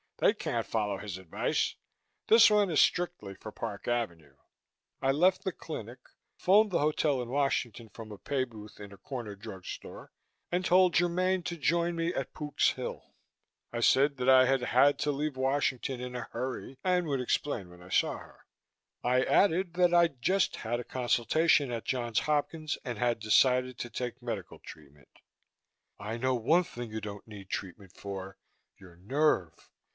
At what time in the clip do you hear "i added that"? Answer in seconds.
19.03-19.93